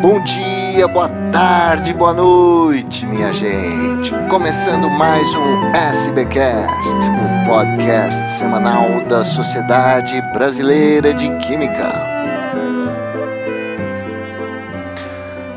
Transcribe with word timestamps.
Bom 0.00 0.22
dia, 0.24 0.88
boa 0.88 1.10
tarde, 1.30 1.92
boa 1.92 2.14
noite, 2.14 3.04
minha 3.04 3.32
gente. 3.32 4.10
Começando 4.30 4.88
mais 4.88 5.26
um 5.34 5.74
SBcast, 5.74 6.94
o 6.96 7.46
podcast 7.46 8.30
semanal 8.30 9.04
da 9.06 9.22
Sociedade 9.22 10.22
Brasileira 10.32 11.12
de 11.12 11.28
Química. 11.40 11.92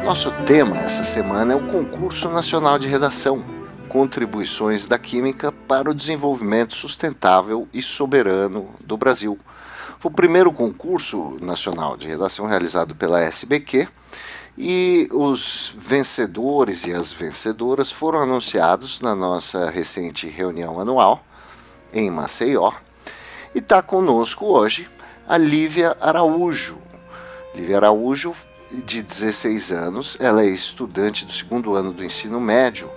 Nosso 0.03 0.29
tema 0.45 0.77
essa 0.77 1.05
semana 1.05 1.53
é 1.53 1.55
o 1.55 1.65
Concurso 1.67 2.29
Nacional 2.29 2.77
de 2.77 2.89
Redação 2.89 3.41
contribuições 3.93 4.87
da 4.87 4.97
química 4.97 5.51
para 5.51 5.87
o 5.87 5.93
desenvolvimento 5.93 6.73
sustentável 6.73 7.67
e 7.71 7.79
soberano 7.79 8.71
do 8.83 8.97
Brasil. 8.97 9.37
Foi 9.99 10.11
o 10.11 10.15
primeiro 10.15 10.51
concurso 10.51 11.37
nacional 11.39 11.95
de 11.95 12.07
redação 12.07 12.47
realizado 12.47 12.95
pela 12.95 13.21
SBQ 13.21 13.87
e 14.57 15.07
os 15.11 15.75
vencedores 15.77 16.85
e 16.85 16.93
as 16.93 17.11
vencedoras 17.11 17.91
foram 17.91 18.19
anunciados 18.19 19.01
na 19.01 19.15
nossa 19.15 19.69
recente 19.69 20.27
reunião 20.27 20.79
anual 20.79 21.23
em 21.91 22.11
Maceió. 22.11 22.71
E 23.53 23.59
está 23.59 23.81
conosco 23.81 24.45
hoje 24.45 24.89
a 25.27 25.37
Lívia 25.37 25.97
Araújo. 25.99 26.77
Lívia 27.55 27.77
Araújo, 27.77 28.33
de 28.71 29.01
16 29.03 29.71
anos, 29.71 30.17
ela 30.19 30.43
é 30.43 30.47
estudante 30.47 31.25
do 31.25 31.31
segundo 31.31 31.75
ano 31.75 31.93
do 31.93 32.03
ensino 32.03 32.39
médio 32.39 32.89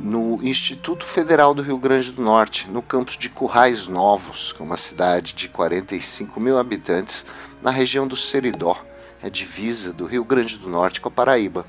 no 0.00 0.38
Instituto 0.42 1.04
Federal 1.04 1.52
do 1.52 1.62
Rio 1.62 1.76
Grande 1.76 2.12
do 2.12 2.22
Norte, 2.22 2.68
no 2.70 2.80
campus 2.80 3.16
de 3.16 3.28
Currais 3.28 3.88
Novos, 3.88 4.54
é 4.58 4.62
uma 4.62 4.76
cidade 4.76 5.34
de 5.34 5.48
45 5.48 6.38
mil 6.40 6.56
habitantes, 6.56 7.26
na 7.60 7.72
região 7.72 8.06
do 8.06 8.14
Seridó, 8.14 8.76
é 9.22 9.28
divisa 9.28 9.92
do 9.92 10.06
Rio 10.06 10.24
Grande 10.24 10.58
do 10.58 10.68
Norte 10.68 11.00
com 11.00 11.08
a 11.08 11.12
Paraíba. 11.12 11.66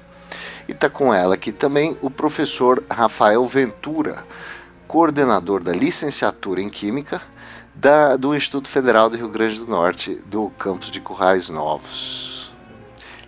E 0.67 0.71
está 0.71 0.89
com 0.89 1.13
ela 1.13 1.35
aqui 1.35 1.51
também 1.51 1.97
o 2.01 2.09
professor 2.09 2.83
Rafael 2.89 3.45
Ventura, 3.47 4.23
coordenador 4.87 5.63
da 5.63 5.73
licenciatura 5.73 6.61
em 6.61 6.69
Química 6.69 7.21
da, 7.73 8.15
do 8.15 8.35
Instituto 8.35 8.67
Federal 8.67 9.09
do 9.09 9.17
Rio 9.17 9.29
Grande 9.29 9.59
do 9.59 9.67
Norte, 9.67 10.15
do 10.25 10.49
campus 10.51 10.91
de 10.91 10.99
Currais 10.99 11.49
Novos. 11.49 12.51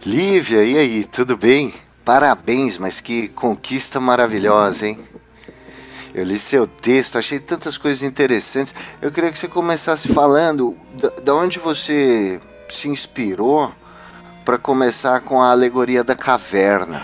Lívia, 0.06 0.64
e 0.64 0.78
aí, 0.78 1.04
tudo 1.04 1.38
bem? 1.38 1.74
Parabéns, 2.04 2.78
mas 2.78 3.00
que 3.00 3.28
conquista 3.30 4.00
maravilhosa, 4.00 4.88
hein? 4.88 5.08
Eu 6.14 6.26
li 6.26 6.38
seu 6.38 6.68
texto, 6.68 7.18
achei 7.18 7.40
tantas 7.40 7.78
coisas 7.78 8.04
interessantes. 8.04 8.76
Eu 9.02 9.12
queria 9.12 9.32
que 9.32 9.38
você 9.38 9.48
começasse 9.48 10.10
falando 10.10 10.76
da 11.24 11.34
onde 11.34 11.58
você 11.58 12.42
se 12.70 12.90
inspirou 12.90 13.72
para 14.44 14.58
começar 14.58 15.22
com 15.22 15.42
a 15.42 15.52
alegoria 15.52 16.04
da 16.04 16.16
caverna. 16.16 17.04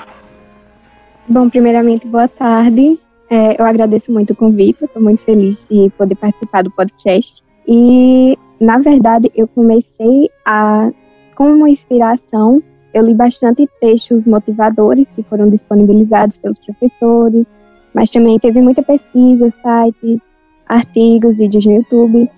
Bom, 1.27 1.49
primeiramente, 1.49 2.07
boa 2.07 2.27
tarde. 2.27 2.99
É, 3.29 3.61
eu 3.61 3.65
agradeço 3.65 4.11
muito 4.11 4.33
o 4.33 4.35
convite, 4.35 4.85
estou 4.85 5.01
muito 5.01 5.23
feliz 5.23 5.57
de 5.69 5.89
poder 5.97 6.15
participar 6.15 6.63
do 6.63 6.71
podcast. 6.71 7.33
E, 7.67 8.37
na 8.59 8.79
verdade, 8.79 9.31
eu 9.35 9.47
comecei 9.47 10.29
a, 10.45 10.89
com 11.35 11.51
uma 11.51 11.69
inspiração 11.69 12.63
eu 12.97 13.05
li 13.05 13.13
bastante 13.13 13.69
textos 13.79 14.25
motivadores 14.25 15.07
que 15.09 15.21
foram 15.21 15.49
disponibilizados 15.49 16.35
pelos 16.37 16.57
professores, 16.57 17.45
mas 17.93 18.09
também 18.09 18.39
teve 18.39 18.59
muita 18.59 18.81
pesquisa, 18.81 19.51
sites, 19.51 20.21
artigos, 20.67 21.37
vídeos 21.37 21.63
no 21.63 21.73
YouTube, 21.73 22.29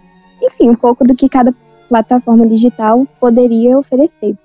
enfim, 0.42 0.70
um 0.70 0.76
pouco 0.76 1.06
do 1.06 1.16
que 1.16 1.30
cada 1.30 1.54
plataforma 1.88 2.46
digital 2.46 3.08
poderia 3.22 3.78
oferecer. 3.78 4.38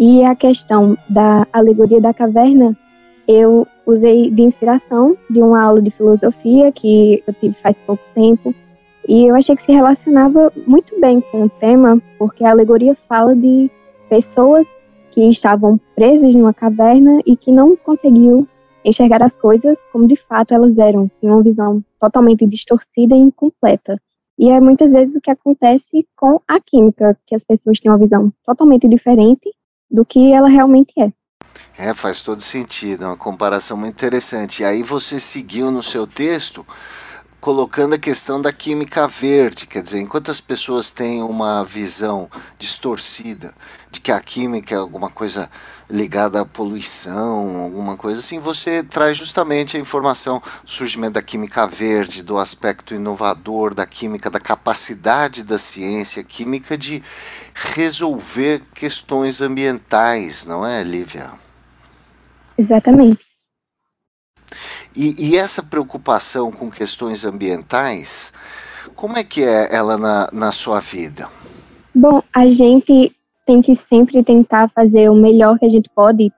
E 0.00 0.24
a 0.24 0.34
questão 0.34 0.96
da 1.10 1.46
alegoria 1.52 2.00
da 2.00 2.14
caverna, 2.14 2.74
eu 3.28 3.66
usei 3.84 4.30
de 4.30 4.40
inspiração 4.40 5.14
de 5.28 5.42
uma 5.42 5.62
aula 5.62 5.82
de 5.82 5.90
filosofia 5.90 6.72
que 6.72 7.22
eu 7.26 7.34
tive 7.34 7.54
faz 7.56 7.76
pouco 7.86 8.02
tempo, 8.14 8.54
e 9.06 9.30
eu 9.30 9.36
achei 9.36 9.54
que 9.54 9.60
se 9.60 9.72
relacionava 9.72 10.50
muito 10.66 10.98
bem 10.98 11.20
com 11.20 11.44
o 11.44 11.50
tema, 11.50 12.00
porque 12.18 12.42
a 12.42 12.50
alegoria 12.50 12.96
fala 13.06 13.36
de 13.36 13.70
pessoas 14.08 14.66
que 15.10 15.20
estavam 15.28 15.78
presos 15.94 16.34
numa 16.34 16.54
caverna 16.54 17.20
e 17.26 17.36
que 17.36 17.52
não 17.52 17.76
conseguiam 17.76 18.48
enxergar 18.82 19.22
as 19.22 19.36
coisas 19.36 19.76
como 19.92 20.06
de 20.06 20.16
fato 20.16 20.54
elas 20.54 20.78
eram, 20.78 21.10
em 21.22 21.28
uma 21.28 21.42
visão 21.42 21.84
totalmente 22.00 22.46
distorcida 22.46 23.14
e 23.14 23.18
incompleta. 23.18 24.00
E 24.38 24.48
é 24.48 24.58
muitas 24.60 24.90
vezes 24.90 25.14
o 25.14 25.20
que 25.20 25.30
acontece 25.30 26.08
com 26.16 26.40
a 26.48 26.58
química, 26.58 27.14
que 27.26 27.34
as 27.34 27.42
pessoas 27.42 27.78
têm 27.78 27.92
uma 27.92 27.98
visão 27.98 28.32
totalmente 28.46 28.88
diferente 28.88 29.50
do 29.90 30.04
que 30.04 30.32
ela 30.32 30.48
realmente 30.48 30.92
é. 30.98 31.12
É, 31.76 31.94
faz 31.94 32.20
todo 32.20 32.42
sentido, 32.42 33.04
é 33.04 33.06
uma 33.06 33.16
comparação 33.16 33.76
muito 33.76 33.94
interessante. 33.94 34.62
E 34.62 34.64
aí 34.64 34.82
você 34.82 35.18
seguiu 35.18 35.70
no 35.70 35.82
seu 35.82 36.06
texto 36.06 36.66
colocando 37.40 37.94
a 37.94 37.98
questão 37.98 38.40
da 38.40 38.52
química 38.52 39.08
verde, 39.08 39.66
quer 39.66 39.82
dizer, 39.82 40.00
enquanto 40.00 40.30
as 40.30 40.40
pessoas 40.40 40.90
têm 40.90 41.22
uma 41.22 41.64
visão 41.64 42.28
distorcida 42.58 43.54
de 43.90 43.98
que 43.98 44.12
a 44.12 44.20
química 44.20 44.74
é 44.74 44.78
alguma 44.78 45.08
coisa 45.08 45.50
ligada 45.88 46.42
à 46.42 46.44
poluição, 46.44 47.62
alguma 47.62 47.96
coisa 47.96 48.20
assim, 48.20 48.38
você 48.38 48.82
traz 48.82 49.16
justamente 49.16 49.76
a 49.76 49.80
informação 49.80 50.42
do 50.62 50.70
surgimento 50.70 51.14
da 51.14 51.22
química 51.22 51.66
verde, 51.66 52.22
do 52.22 52.38
aspecto 52.38 52.94
inovador 52.94 53.74
da 53.74 53.86
química, 53.86 54.28
da 54.28 54.38
capacidade 54.38 55.42
da 55.42 55.58
ciência 55.58 56.22
química 56.22 56.76
de 56.76 57.02
resolver 57.54 58.62
questões 58.74 59.40
ambientais, 59.40 60.44
não 60.44 60.64
é, 60.64 60.82
Lívia? 60.82 61.32
Exatamente. 62.58 63.30
E, 65.02 65.14
e, 65.18 65.36
essa 65.38 65.62
preocupação 65.62 66.52
com 66.52 66.70
questões 66.70 67.24
ambientais, 67.24 68.34
como 68.94 69.16
é 69.16 69.24
que 69.24 69.42
é 69.42 69.74
ela 69.74 69.96
na, 69.96 70.28
na 70.30 70.52
sua 70.52 70.78
vida? 70.78 71.26
Bom, 71.94 72.22
a 72.34 72.46
gente 72.46 73.10
tem 73.46 73.62
que 73.62 73.74
sempre 73.76 74.22
tentar 74.22 74.68
fazer 74.74 75.08
o 75.08 75.14
melhor 75.14 75.58
que 75.58 75.64
a 75.64 75.68
gente 75.70 75.88
pode 75.94 76.30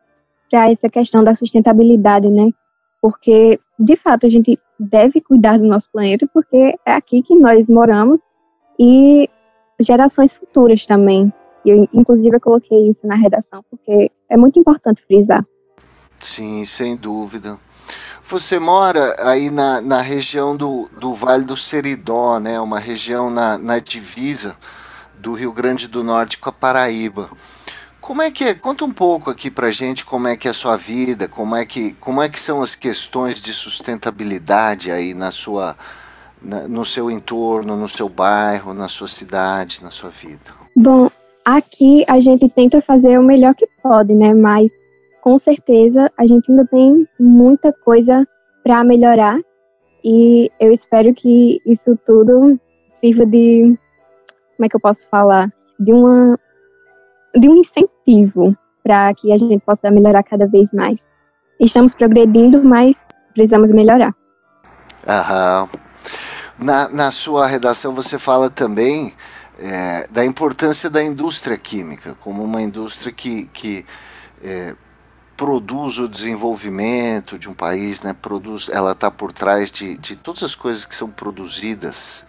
para 0.48 0.70
essa 0.70 0.88
questão 0.88 1.24
da 1.24 1.34
sustentabilidade, 1.34 2.28
né? 2.28 2.50
Porque, 3.00 3.58
de 3.80 3.96
fato, 3.96 4.26
a 4.26 4.28
gente 4.28 4.56
deve 4.78 5.20
cuidar 5.20 5.58
do 5.58 5.64
nosso 5.64 5.90
planeta, 5.92 6.24
porque 6.32 6.76
é 6.86 6.92
aqui 6.92 7.20
que 7.20 7.34
nós 7.34 7.66
moramos 7.66 8.20
e 8.78 9.28
gerações 9.80 10.34
futuras 10.34 10.84
também. 10.84 11.32
Eu, 11.66 11.88
inclusive, 11.92 12.36
eu 12.36 12.40
coloquei 12.40 12.86
isso 12.86 13.04
na 13.08 13.16
redação, 13.16 13.64
porque 13.68 14.08
é 14.30 14.36
muito 14.36 14.56
importante 14.60 15.02
frisar. 15.04 15.44
Sim, 16.20 16.64
sem 16.64 16.96
dúvida. 16.96 17.58
Você 18.28 18.58
mora 18.58 19.14
aí 19.18 19.50
na, 19.50 19.80
na 19.80 20.00
região 20.00 20.56
do, 20.56 20.88
do 20.98 21.14
Vale 21.14 21.44
do 21.44 21.56
Seridó, 21.56 22.38
né? 22.38 22.58
Uma 22.60 22.78
região 22.78 23.28
na, 23.28 23.58
na 23.58 23.78
divisa 23.78 24.56
do 25.18 25.32
Rio 25.32 25.52
Grande 25.52 25.86
do 25.86 26.02
Norte 26.02 26.38
com 26.38 26.48
a 26.48 26.52
Paraíba. 26.52 27.28
Como 28.00 28.20
é 28.20 28.30
que 28.30 28.44
é? 28.44 28.54
Conta 28.54 28.84
um 28.84 28.90
pouco 28.90 29.30
aqui 29.30 29.48
pra 29.48 29.70
gente 29.70 30.04
como 30.04 30.26
é 30.26 30.36
que 30.36 30.48
é 30.48 30.50
a 30.50 30.54
sua 30.54 30.76
vida, 30.76 31.28
como 31.28 31.54
é 31.54 31.64
que, 31.64 31.92
como 31.94 32.20
é 32.20 32.28
que 32.28 32.40
são 32.40 32.60
as 32.60 32.74
questões 32.74 33.40
de 33.40 33.52
sustentabilidade 33.52 34.90
aí 34.90 35.14
na 35.14 35.30
sua, 35.30 35.76
na, 36.42 36.66
no 36.66 36.84
seu 36.84 37.08
entorno, 37.10 37.76
no 37.76 37.88
seu 37.88 38.08
bairro, 38.08 38.74
na 38.74 38.88
sua 38.88 39.06
cidade, 39.06 39.82
na 39.82 39.92
sua 39.92 40.10
vida. 40.10 40.50
Bom, 40.74 41.08
aqui 41.44 42.04
a 42.08 42.18
gente 42.18 42.48
tenta 42.48 42.82
fazer 42.82 43.18
o 43.18 43.22
melhor 43.22 43.54
que 43.54 43.68
pode, 43.80 44.12
né? 44.12 44.34
Mas 44.34 44.72
com 45.22 45.38
certeza 45.38 46.10
a 46.18 46.26
gente 46.26 46.50
ainda 46.50 46.66
tem 46.66 47.08
muita 47.18 47.72
coisa 47.72 48.26
para 48.62 48.84
melhorar 48.84 49.38
e 50.04 50.50
eu 50.60 50.72
espero 50.72 51.14
que 51.14 51.60
isso 51.64 51.96
tudo 52.04 52.60
sirva 53.00 53.24
de 53.24 53.78
como 54.56 54.66
é 54.66 54.68
que 54.68 54.76
eu 54.76 54.80
posso 54.80 55.06
falar 55.08 55.50
de 55.78 55.92
uma 55.92 56.38
de 57.34 57.48
um 57.48 57.54
incentivo 57.54 58.54
para 58.82 59.14
que 59.14 59.32
a 59.32 59.36
gente 59.36 59.58
possa 59.64 59.90
melhorar 59.90 60.22
cada 60.24 60.46
vez 60.46 60.68
mais. 60.72 61.00
Estamos 61.58 61.92
progredindo, 61.92 62.62
mas 62.62 62.96
precisamos 63.32 63.70
melhorar. 63.70 64.14
Na, 66.58 66.88
na 66.88 67.10
sua 67.10 67.46
redação 67.46 67.94
você 67.94 68.18
fala 68.18 68.50
também 68.50 69.14
é, 69.58 70.06
da 70.08 70.24
importância 70.24 70.90
da 70.90 71.02
indústria 71.02 71.56
química 71.56 72.16
como 72.20 72.42
uma 72.42 72.60
indústria 72.60 73.12
que, 73.12 73.46
que 73.46 73.86
é, 74.42 74.74
produz 75.42 75.98
o 75.98 76.06
desenvolvimento 76.06 77.36
de 77.36 77.50
um 77.50 77.52
país, 77.52 78.04
né? 78.04 78.14
Produz, 78.14 78.70
ela 78.72 78.92
está 78.92 79.10
por 79.10 79.32
trás 79.32 79.72
de, 79.72 79.98
de 79.98 80.14
todas 80.14 80.44
as 80.44 80.54
coisas 80.54 80.84
que 80.84 80.94
são 80.94 81.10
produzidas, 81.10 82.24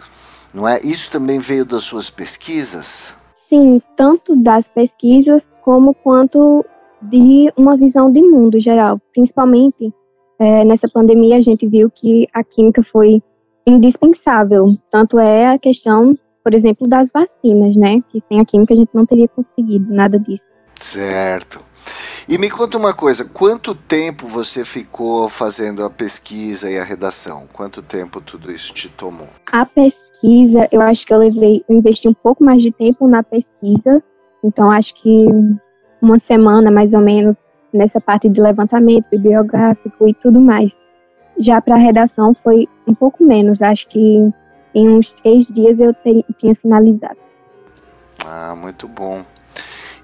não 0.51 0.67
é? 0.67 0.81
Isso 0.81 1.11
também 1.11 1.37
veio 1.37 1.63
das 1.63 1.83
suas 1.83 2.09
pesquisas? 2.09 3.15
Sim, 3.35 3.79
tanto 3.95 4.35
das 4.35 4.65
pesquisas 4.65 5.47
como 5.61 5.93
quanto 5.93 6.65
de 7.03 7.53
uma 7.55 7.77
visão 7.77 8.11
de 8.11 8.19
mundo 8.19 8.57
geral. 8.57 8.99
Principalmente 9.13 9.93
é, 10.39 10.65
nessa 10.65 10.87
pandemia 10.87 11.37
a 11.37 11.39
gente 11.39 11.67
viu 11.67 11.91
que 11.91 12.27
a 12.33 12.43
química 12.43 12.81
foi 12.81 13.21
indispensável. 13.63 14.75
Tanto 14.91 15.19
é 15.19 15.53
a 15.53 15.59
questão, 15.59 16.17
por 16.43 16.55
exemplo, 16.55 16.87
das 16.87 17.11
vacinas, 17.13 17.75
né? 17.75 18.01
Que 18.09 18.19
sem 18.21 18.39
a 18.39 18.45
química 18.45 18.73
a 18.73 18.77
gente 18.77 18.89
não 18.91 19.05
teria 19.05 19.27
conseguido 19.27 19.93
nada 19.93 20.17
disso. 20.17 20.47
Certo. 20.81 21.59
E 22.27 22.37
me 22.37 22.49
conta 22.49 22.77
uma 22.77 22.93
coisa, 22.93 23.25
quanto 23.25 23.75
tempo 23.75 24.27
você 24.27 24.63
ficou 24.63 25.27
fazendo 25.27 25.83
a 25.83 25.89
pesquisa 25.89 26.71
e 26.71 26.79
a 26.79 26.83
redação? 26.83 27.45
Quanto 27.51 27.81
tempo 27.81 28.21
tudo 28.21 28.49
isso 28.49 28.73
te 28.73 28.87
tomou? 28.87 29.27
A 29.51 29.65
pesquisa, 29.65 30.67
eu 30.71 30.81
acho 30.81 31.05
que 31.05 31.13
eu 31.13 31.17
levei, 31.17 31.65
eu 31.67 31.75
investi 31.75 32.07
um 32.07 32.13
pouco 32.13 32.43
mais 32.43 32.61
de 32.61 32.71
tempo 32.71 33.07
na 33.09 33.23
pesquisa, 33.23 34.01
então 34.41 34.71
acho 34.71 34.93
que 35.01 35.25
uma 36.01 36.17
semana 36.17 36.71
mais 36.71 36.93
ou 36.93 37.01
menos 37.01 37.35
nessa 37.73 37.99
parte 37.99 38.29
de 38.29 38.39
levantamento 38.39 39.05
bibliográfico 39.11 40.07
e 40.07 40.13
tudo 40.13 40.39
mais. 40.39 40.71
Já 41.37 41.59
para 41.59 41.75
a 41.75 41.79
redação 41.79 42.33
foi 42.41 42.69
um 42.87 42.93
pouco 42.93 43.23
menos, 43.23 43.61
acho 43.61 43.85
que 43.89 44.31
em 44.73 44.89
uns 44.89 45.11
três 45.23 45.45
dias 45.47 45.77
eu 45.77 45.93
ter, 45.93 46.23
tinha 46.39 46.55
finalizado. 46.55 47.17
Ah, 48.25 48.55
muito 48.55 48.87
bom. 48.87 49.25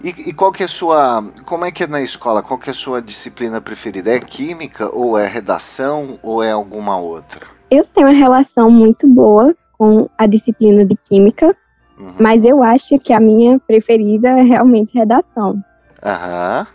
E, 0.04 0.30
e, 0.30 0.34
qual 0.34 0.52
que 0.52 0.64
é 0.64 0.66
a 0.66 0.70
sua, 0.70 1.24
como 1.46 1.66
é 1.66 1.72
que 1.72 1.84
é 1.84 1.88
na 1.88 2.02
escola? 2.02 2.42
Qual 2.42 2.58
que 2.58 2.70
é 2.70 2.72
a 2.72 2.76
sua 2.76 3.02
disciplina 3.02 3.60
preferida? 3.60 4.12
É 4.12 4.20
química 4.20 4.90
ou 4.96 5.18
é 5.18 5.28
redação 5.28 6.18
ou 6.24 6.42
é 6.42 6.52
alguma 6.52 6.98
outra? 6.98 7.46
Eu 7.70 7.86
tenho 7.94 8.08
uma 8.08 8.18
relação 8.18 8.72
muito 8.72 9.08
boa 9.08 9.54
com 9.78 10.10
a 10.18 10.26
disciplina 10.26 10.86
de 10.86 10.96
química, 10.96 11.56
uhum. 12.00 12.14
mas 12.18 12.44
eu 12.44 12.64
acho 12.64 12.98
que 13.00 13.12
a 13.12 13.20
minha 13.20 13.60
preferida 13.60 14.30
é 14.30 14.42
realmente 14.42 14.98
redação. 14.98 15.62
Aham. 16.04 16.66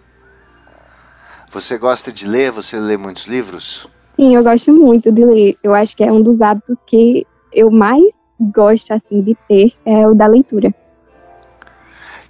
Você 1.51 1.79
gosta 1.79 2.13
de 2.13 2.27
ler? 2.27 2.51
Você 2.51 2.79
lê 2.79 2.97
muitos 2.97 3.27
livros? 3.27 3.89
Sim, 4.17 4.35
eu 4.35 4.43
gosto 4.43 4.73
muito 4.73 5.11
de 5.11 5.25
ler. 5.25 5.57
Eu 5.63 5.75
acho 5.75 5.97
que 5.97 6.05
é 6.05 6.13
um 6.13 6.21
dos 6.21 6.41
hábitos 6.41 6.77
que 6.87 7.27
eu 7.53 7.71
mais 7.71 8.03
gosto 8.53 8.93
assim 8.93 9.23
de 9.23 9.37
ter 9.49 9.73
é 9.87 10.07
o 10.07 10.15
da 10.15 10.27
leitura. 10.27 10.75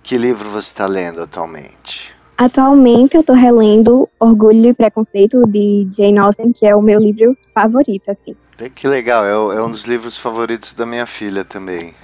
Que 0.04 0.18
livro 0.18 0.50
você 0.50 0.66
está 0.66 0.86
lendo 0.86 1.22
atualmente? 1.22 2.14
Atualmente 2.36 3.14
eu 3.14 3.22
estou 3.22 3.34
relendo 3.34 4.06
Orgulho 4.20 4.66
e 4.66 4.74
Preconceito 4.74 5.46
de 5.46 5.88
Jane 5.96 6.18
Austen, 6.18 6.52
que 6.52 6.66
é 6.66 6.76
o 6.76 6.82
meu 6.82 7.00
livro 7.00 7.34
favorito, 7.54 8.10
assim. 8.10 8.36
Que 8.74 8.86
legal, 8.86 9.24
é, 9.24 9.56
é 9.56 9.62
um 9.62 9.70
dos 9.70 9.84
livros 9.84 10.18
favoritos 10.18 10.74
da 10.74 10.84
minha 10.84 11.06
filha 11.06 11.42
também. 11.42 11.94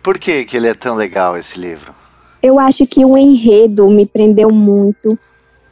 Por 0.00 0.16
que, 0.16 0.44
que 0.44 0.56
ele 0.56 0.68
é 0.68 0.74
tão 0.74 0.94
legal, 0.94 1.36
esse 1.36 1.58
livro? 1.58 1.92
Eu 2.40 2.60
acho 2.60 2.86
que 2.86 3.04
o 3.04 3.18
enredo 3.18 3.90
me 3.90 4.06
prendeu 4.06 4.52
muito 4.52 5.18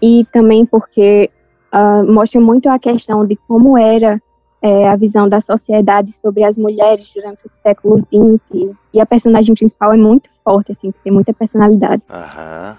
e 0.02 0.26
também 0.32 0.66
porque 0.66 1.30
uh, 1.72 2.12
mostra 2.12 2.40
muito 2.40 2.68
a 2.68 2.76
questão 2.76 3.24
de 3.24 3.36
como 3.46 3.78
era 3.78 4.20
é, 4.60 4.88
a 4.88 4.96
visão 4.96 5.28
da 5.28 5.40
sociedade 5.40 6.12
sobre 6.12 6.44
as 6.44 6.56
mulheres 6.56 7.10
durante 7.14 7.40
o 7.44 7.49
século 7.49 7.99
XX. 7.99 8.76
E 8.93 9.00
a 9.00 9.06
personagem 9.06 9.55
principal 9.55 9.93
é 9.93 9.96
muito 9.96 10.28
forte, 10.44 10.72
assim, 10.72 10.93
tem 11.02 11.12
muita 11.12 11.32
personalidade. 11.32 12.02
Aham, 12.10 12.76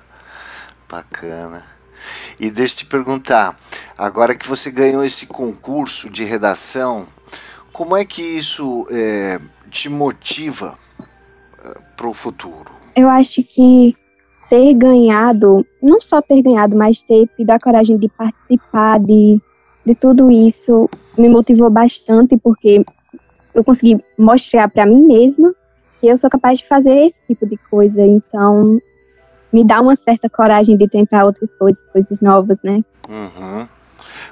bacana. 0.90 1.64
E 2.40 2.50
deixa 2.50 2.74
eu 2.74 2.78
te 2.80 2.86
perguntar, 2.86 3.58
agora 3.98 4.36
que 4.36 4.48
você 4.48 4.72
ganhou 4.72 5.04
esse 5.04 5.26
concurso 5.26 6.10
de 6.10 6.24
redação, 6.24 7.08
como 7.74 7.96
é 7.96 8.06
que 8.06 8.22
isso 8.22 8.86
é, 8.92 9.40
te 9.70 9.90
motiva 9.90 10.76
é, 11.64 11.80
para 11.96 12.08
o 12.08 12.14
futuro? 12.14 12.72
Eu 12.96 13.10
acho 13.10 13.44
que 13.44 13.96
ter 14.50 14.74
ganhado, 14.74 15.66
não 15.81 16.00
só 16.00 16.22
ter 16.22 16.42
ganhado, 16.42 16.76
mas 16.76 17.00
ter 17.02 17.30
tido 17.38 17.50
a 17.52 17.60
coragem 17.60 17.98
de 17.98 18.10
participar 18.10 19.00
de, 19.00 19.40
de 19.90 19.96
tudo 19.96 20.30
isso 20.30 20.88
me 21.18 21.28
motivou 21.28 21.70
bastante, 21.70 22.38
porque 22.38 22.86
eu 23.56 23.64
consegui 23.64 24.00
mostrar 24.16 24.70
para 24.70 24.86
mim 24.86 25.02
mesma 25.02 25.52
que 26.00 26.08
eu 26.08 26.16
sou 26.16 26.30
capaz 26.30 26.60
de 26.60 26.68
fazer 26.68 27.08
esse 27.08 27.18
tipo 27.28 27.48
de 27.48 27.58
coisa. 27.70 28.06
Então, 28.06 28.80
me 29.52 29.66
dá 29.66 29.82
uma 29.82 29.96
certa 29.96 30.30
coragem 30.30 30.78
de 30.78 30.88
tentar 30.88 31.26
outras 31.26 31.52
coisas, 31.58 31.84
coisas 31.88 32.20
novas, 32.22 32.62
né? 32.62 32.84
Uhum. 33.10 33.68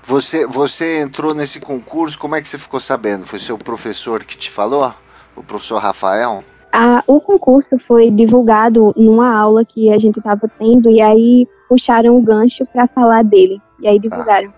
Você, 0.03 0.45
você 0.45 1.01
entrou 1.01 1.33
nesse 1.33 1.59
concurso, 1.59 2.19
como 2.19 2.35
é 2.35 2.41
que 2.41 2.47
você 2.47 2.59
ficou 2.59 2.79
sabendo? 2.79 3.25
Foi 3.25 3.39
seu 3.39 3.57
professor 3.57 4.23
que 4.23 4.37
te 4.37 4.51
falou? 4.51 4.93
O 5.35 5.43
professor 5.43 5.79
Rafael? 5.79 6.43
A, 6.71 7.03
o 7.07 7.19
concurso 7.19 7.79
foi 7.79 8.11
divulgado 8.11 8.93
numa 8.95 9.35
aula 9.35 9.65
que 9.65 9.91
a 9.91 9.97
gente 9.97 10.19
estava 10.19 10.47
tendo 10.59 10.89
e 10.91 11.01
aí 11.01 11.47
puxaram 11.67 12.15
o 12.15 12.21
gancho 12.21 12.63
para 12.67 12.87
falar 12.87 13.23
dele. 13.23 13.59
E 13.79 13.87
aí 13.87 13.97
divulgaram. 13.97 14.53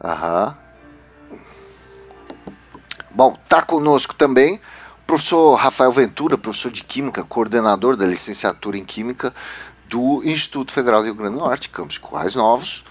Ah. 0.00 0.12
Aham. 0.12 0.56
Bom, 3.12 3.36
tá 3.48 3.60
conosco 3.60 4.14
também 4.14 4.60
o 5.02 5.06
professor 5.06 5.54
Rafael 5.56 5.92
Ventura, 5.92 6.38
professor 6.38 6.70
de 6.70 6.84
Química, 6.84 7.24
coordenador 7.24 7.96
da 7.96 8.06
licenciatura 8.06 8.78
em 8.78 8.84
Química 8.84 9.34
do 9.88 10.22
Instituto 10.24 10.72
Federal 10.72 11.00
do 11.00 11.06
Rio 11.06 11.14
Grande 11.14 11.34
do 11.34 11.40
Norte, 11.40 11.68
Campos 11.68 11.98
Currais 11.98 12.36
Novos, 12.36 12.84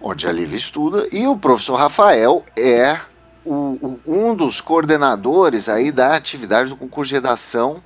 onde 0.00 0.26
a 0.26 0.32
Lívia 0.32 0.56
estuda, 0.56 1.06
e 1.12 1.26
o 1.26 1.36
professor 1.36 1.76
Rafael 1.76 2.42
é 2.56 2.98
o, 3.44 3.52
o, 3.54 4.00
um 4.06 4.34
dos 4.34 4.60
coordenadores 4.60 5.68
aí 5.68 5.92
da 5.92 6.16
atividade 6.16 6.70
do 6.70 6.76
concurso 6.76 7.10
de 7.10 7.16
redação 7.16 7.82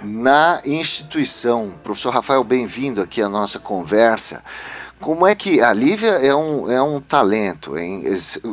na 0.00 0.60
instituição. 0.64 1.72
Professor 1.82 2.10
Rafael, 2.10 2.44
bem-vindo 2.44 3.02
aqui 3.02 3.20
à 3.20 3.28
nossa 3.28 3.58
conversa. 3.58 4.44
Como 5.00 5.24
é 5.26 5.34
que 5.34 5.60
a 5.60 5.72
Lívia 5.72 6.10
é 6.10 6.34
um, 6.34 6.70
é 6.70 6.82
um 6.82 7.00
talento, 7.00 7.78
hein? 7.78 8.02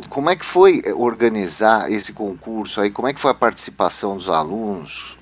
Como 0.08 0.30
é 0.30 0.36
que 0.36 0.44
foi 0.44 0.80
organizar 0.96 1.90
esse 1.90 2.12
concurso 2.12 2.80
aí? 2.80 2.90
Como 2.90 3.08
é 3.08 3.12
que 3.12 3.20
foi 3.20 3.32
a 3.32 3.34
participação 3.34 4.16
dos 4.16 4.30
alunos? 4.30 5.18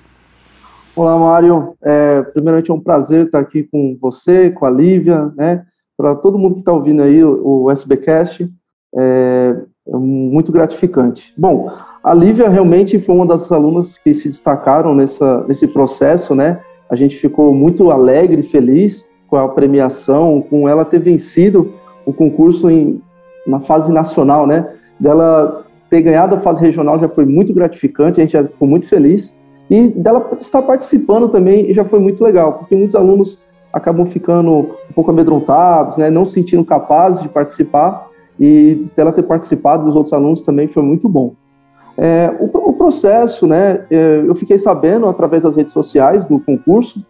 Olá, 0.95 1.17
Mário. 1.17 1.73
É, 1.83 2.21
primeiramente 2.21 2.69
é 2.69 2.73
um 2.73 2.79
prazer 2.79 3.25
estar 3.25 3.39
aqui 3.39 3.63
com 3.63 3.97
você, 3.99 4.51
com 4.51 4.65
a 4.65 4.69
Lívia, 4.69 5.33
né? 5.35 5.65
Para 5.97 6.13
todo 6.13 6.37
mundo 6.37 6.55
que 6.55 6.61
está 6.61 6.71
ouvindo 6.71 7.01
aí 7.01 7.23
o, 7.23 7.71
SBcast, 7.71 8.47
é, 8.95 9.55
é 9.87 9.95
muito 9.95 10.51
gratificante. 10.51 11.33
Bom, 11.35 11.71
a 12.03 12.13
Lívia 12.13 12.47
realmente 12.49 12.99
foi 12.99 13.15
uma 13.15 13.25
das 13.25 13.51
alunas 13.51 13.97
que 13.97 14.13
se 14.13 14.27
destacaram 14.29 14.93
nessa, 14.93 15.43
nesse 15.47 15.67
processo, 15.67 16.35
né? 16.35 16.61
A 16.87 16.95
gente 16.95 17.15
ficou 17.15 17.51
muito 17.51 17.89
alegre, 17.89 18.43
feliz 18.43 19.05
com 19.27 19.37
a 19.37 19.47
premiação, 19.49 20.41
com 20.41 20.67
ela 20.67 20.85
ter 20.85 20.99
vencido 20.99 21.73
o 22.05 22.13
concurso 22.13 22.69
em, 22.69 23.01
na 23.45 23.59
fase 23.59 23.91
nacional, 23.91 24.45
né? 24.45 24.69
Dela 24.99 25.65
ter 25.89 26.01
ganhado 26.01 26.35
a 26.35 26.39
fase 26.39 26.61
regional 26.61 26.99
já 26.99 27.09
foi 27.09 27.25
muito 27.25 27.53
gratificante, 27.53 28.19
a 28.19 28.23
gente 28.23 28.33
já 28.33 28.43
ficou 28.43 28.67
muito 28.67 28.87
feliz. 28.87 29.35
E 29.69 29.89
dela 29.89 30.29
estar 30.39 30.61
participando 30.61 31.29
também 31.29 31.73
já 31.73 31.83
foi 31.83 31.99
muito 31.99 32.23
legal, 32.23 32.53
porque 32.53 32.75
muitos 32.75 32.95
alunos 32.95 33.43
acabam 33.73 34.05
ficando 34.05 34.51
um 34.51 34.93
pouco 34.93 35.11
amedrontados, 35.11 35.97
né? 35.97 36.09
Não 36.09 36.25
se 36.25 36.33
sentindo 36.33 36.63
capazes 36.63 37.21
de 37.21 37.29
participar. 37.29 38.07
E 38.39 38.87
dela 38.95 39.11
ter 39.11 39.23
participado 39.23 39.85
dos 39.85 39.95
outros 39.95 40.13
alunos 40.13 40.41
também 40.41 40.67
foi 40.67 40.83
muito 40.83 41.07
bom. 41.07 41.33
É, 41.97 42.33
o, 42.39 42.45
o, 42.69 42.73
processo, 42.73 43.47
né, 43.47 43.85
é, 43.89 44.23
eu 44.27 44.35
fiquei 44.35 44.57
sabendo 44.57 45.07
através 45.07 45.43
das 45.43 45.55
redes 45.55 45.71
sociais 45.71 46.25
do 46.25 46.39
concurso, 46.39 47.05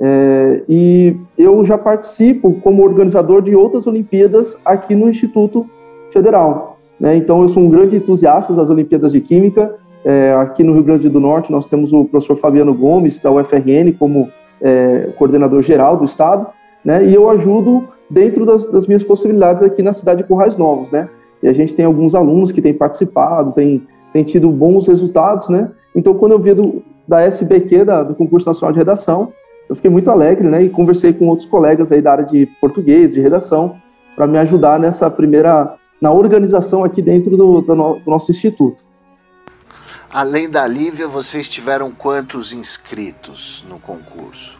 é, 0.00 0.62
e 0.68 1.16
eu 1.36 1.62
já 1.64 1.76
participo 1.76 2.54
como 2.62 2.82
organizador 2.82 3.42
de 3.42 3.54
outras 3.54 3.86
Olimpíadas 3.86 4.58
aqui 4.64 4.94
no 4.94 5.08
Instituto 5.08 5.66
Federal. 6.10 6.78
Né? 6.98 7.16
Então, 7.16 7.42
eu 7.42 7.48
sou 7.48 7.62
um 7.62 7.70
grande 7.70 7.96
entusiasta 7.96 8.54
das 8.54 8.70
Olimpíadas 8.70 9.12
de 9.12 9.20
Química. 9.20 9.74
É, 10.04 10.32
aqui 10.32 10.64
no 10.64 10.72
Rio 10.72 10.84
Grande 10.84 11.08
do 11.08 11.20
Norte, 11.20 11.52
nós 11.52 11.66
temos 11.66 11.92
o 11.92 12.06
professor 12.06 12.36
Fabiano 12.36 12.74
Gomes, 12.74 13.20
da 13.20 13.30
UFRN, 13.30 13.92
como 13.98 14.28
é, 14.60 15.12
coordenador 15.18 15.60
geral 15.60 15.96
do 15.96 16.04
Estado, 16.04 16.46
né? 16.82 17.04
e 17.04 17.14
eu 17.14 17.28
ajudo 17.28 17.84
dentro 18.08 18.46
das, 18.46 18.64
das, 18.66 18.86
minhas 18.86 19.02
possibilidades 19.02 19.62
aqui 19.62 19.82
na 19.82 19.92
cidade 19.92 20.22
de 20.22 20.28
Currais 20.28 20.56
Novos. 20.56 20.90
Né? 20.90 21.08
E 21.42 21.48
a 21.48 21.52
gente 21.52 21.74
tem 21.74 21.84
alguns 21.84 22.14
alunos 22.14 22.50
que 22.50 22.62
têm 22.62 22.72
participado, 22.72 23.52
têm 23.52 23.86
tem 24.12 24.24
tido 24.24 24.50
bons 24.50 24.86
resultados, 24.86 25.48
né? 25.48 25.70
Então, 25.94 26.14
quando 26.14 26.32
eu 26.32 26.38
vi 26.38 26.54
do, 26.54 26.82
da 27.06 27.22
SBQ, 27.22 27.84
da, 27.84 28.02
do 28.02 28.14
Concurso 28.14 28.48
Nacional 28.48 28.72
de 28.72 28.78
Redação, 28.78 29.32
eu 29.70 29.76
fiquei 29.76 29.88
muito 29.88 30.10
alegre, 30.10 30.48
né? 30.48 30.64
E 30.64 30.68
conversei 30.68 31.12
com 31.12 31.28
outros 31.28 31.46
colegas 31.46 31.92
aí 31.92 32.02
da 32.02 32.10
área 32.10 32.24
de 32.24 32.44
português, 32.60 33.14
de 33.14 33.20
redação, 33.20 33.76
para 34.16 34.26
me 34.26 34.36
ajudar 34.38 34.80
nessa 34.80 35.08
primeira, 35.08 35.76
na 36.02 36.10
organização 36.10 36.82
aqui 36.82 37.00
dentro 37.00 37.36
do, 37.36 37.60
do, 37.60 37.76
no, 37.76 38.00
do 38.00 38.10
nosso 38.10 38.32
instituto. 38.32 38.82
Além 40.12 40.50
da 40.50 40.66
Lívia, 40.66 41.06
vocês 41.06 41.48
tiveram 41.48 41.92
quantos 41.92 42.52
inscritos 42.52 43.64
no 43.70 43.78
concurso? 43.78 44.58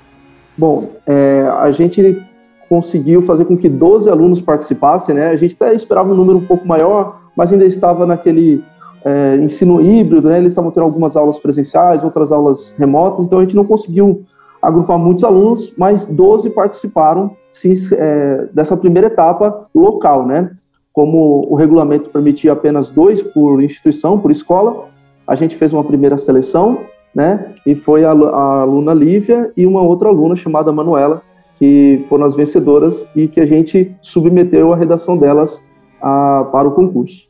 Bom, 0.56 0.92
é, 1.04 1.42
a 1.58 1.72
gente 1.72 2.24
conseguiu 2.68 3.20
fazer 3.22 3.46
com 3.46 3.56
que 3.56 3.68
12 3.68 4.08
alunos 4.08 4.40
participassem, 4.40 5.12
né? 5.12 5.30
A 5.30 5.36
gente 5.36 5.56
até 5.60 5.74
esperava 5.74 6.08
um 6.12 6.14
número 6.14 6.38
um 6.38 6.46
pouco 6.46 6.68
maior, 6.68 7.20
mas 7.34 7.52
ainda 7.52 7.64
estava 7.64 8.06
naquele 8.06 8.62
é, 9.04 9.34
ensino 9.38 9.80
híbrido, 9.80 10.28
né? 10.28 10.38
Eles 10.38 10.52
estavam 10.52 10.70
tendo 10.70 10.84
algumas 10.84 11.16
aulas 11.16 11.36
presenciais, 11.40 12.04
outras 12.04 12.30
aulas 12.30 12.72
remotas, 12.78 13.26
então 13.26 13.40
a 13.40 13.42
gente 13.42 13.56
não 13.56 13.64
conseguiu 13.64 14.24
agrupar 14.60 14.98
muitos 14.98 15.24
alunos, 15.24 15.72
mas 15.76 16.06
12 16.06 16.50
participaram 16.50 17.36
sim, 17.50 17.72
é, 17.92 18.48
dessa 18.52 18.76
primeira 18.76 19.06
etapa 19.06 19.66
local, 19.74 20.26
né? 20.26 20.50
Como 20.92 21.46
o 21.48 21.54
regulamento 21.54 22.10
permitia 22.10 22.52
apenas 22.52 22.90
dois 22.90 23.22
por 23.22 23.62
instituição, 23.62 24.18
por 24.18 24.30
escola, 24.30 24.88
a 25.26 25.34
gente 25.34 25.56
fez 25.56 25.72
uma 25.72 25.84
primeira 25.84 26.16
seleção, 26.16 26.80
né? 27.14 27.54
E 27.64 27.74
foi 27.74 28.04
a, 28.04 28.10
a 28.10 28.60
aluna 28.62 28.92
Lívia 28.92 29.52
e 29.56 29.66
uma 29.66 29.82
outra 29.82 30.08
aluna 30.08 30.36
chamada 30.36 30.72
Manuela 30.72 31.22
que 31.60 32.02
foram 32.08 32.24
as 32.24 32.34
vencedoras 32.34 33.06
e 33.14 33.28
que 33.28 33.38
a 33.38 33.44
gente 33.44 33.94
submeteu 34.00 34.72
a 34.72 34.76
redação 34.76 35.16
delas 35.18 35.62
a, 36.00 36.48
para 36.50 36.66
o 36.66 36.72
concurso. 36.72 37.28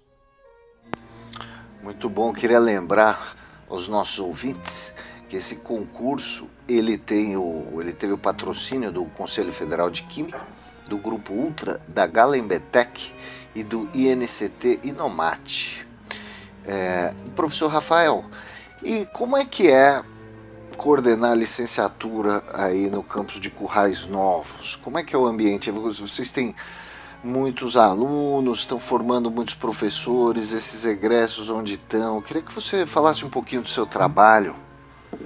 Muito 1.83 2.09
bom, 2.09 2.33
queria 2.33 2.61
lembrar 2.61 3.35
aos 3.69 3.89
nossos 3.89 4.21
ouvintes 4.21 4.95
que 5.29 5.37
esse 5.37 5.57
concurso 5.57 6.49
ele 6.71 6.97
tem 6.97 7.37
o 7.37 7.81
ele 7.81 7.93
teve 7.93 8.13
o 8.13 8.19
patrocínio 8.19 8.93
do 8.93 9.05
Conselho 9.07 9.53
Federal 9.53 9.91
de 9.91 10.03
Química, 10.03 10.41
do 10.89 10.97
Grupo 10.97 11.33
Ultra, 11.33 11.81
da 11.89 12.07
Galembetec 12.07 13.13
e 13.55 13.65
do 13.65 13.89
INCT 13.95 14.81
Inomate. 14.85 15.87
É, 16.65 17.13
professor 17.35 17.69
Rafael, 17.69 18.25
e 18.83 19.07
como 19.13 19.37
é 19.37 19.45
que 19.45 19.71
é 19.71 20.03
coordenar 20.77 21.33
a 21.33 21.35
licenciatura 21.35 22.43
aí 22.53 22.89
no 22.89 23.03
campus 23.03 23.41
de 23.41 23.51
Currais 23.51 24.07
Novos? 24.07 24.77
Como 24.77 24.99
é 24.99 25.03
que 25.03 25.15
é 25.15 25.19
o 25.19 25.27
ambiente? 25.27 25.71
Vocês 25.71 26.31
têm 26.31 26.55
muitos 27.23 27.77
alunos, 27.77 28.61
estão 28.61 28.79
formando 28.79 29.31
muitos 29.31 29.55
professores, 29.55 30.53
esses 30.53 30.85
egressos 30.85 31.51
onde 31.51 31.75
estão. 31.75 32.17
Eu 32.17 32.23
queria 32.23 32.43
que 32.43 32.53
você 32.53 32.87
falasse 32.87 33.25
um 33.25 33.31
pouquinho 33.31 33.63
do 33.63 33.69
seu 33.69 33.87
trabalho. 33.87 34.55